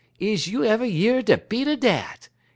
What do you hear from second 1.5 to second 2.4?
er dat?